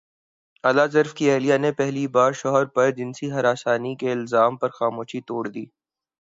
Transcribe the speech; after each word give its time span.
علی 0.63 0.85
ظفر 0.87 1.15
کی 1.17 1.29
اہلیہ 1.31 1.57
نے 1.57 1.71
پہلی 1.71 2.05
بار 2.15 2.31
شوہر 2.33 2.65
پرجنسی 2.75 3.31
ہراسانی 3.31 3.95
کے 3.95 4.11
الزام 4.11 4.57
پر 4.57 4.69
خاموشی 4.69 5.21
توڑ 5.27 5.47
دی 5.47 5.65